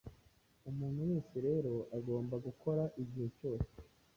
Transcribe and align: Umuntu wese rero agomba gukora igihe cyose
Umuntu 0.69 0.99
wese 1.09 1.35
rero 1.47 1.73
agomba 1.97 2.35
gukora 2.45 2.83
igihe 3.01 3.27
cyose 3.37 3.71